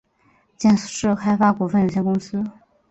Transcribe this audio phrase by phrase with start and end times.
[0.57, 2.43] 建设开发股份有限公司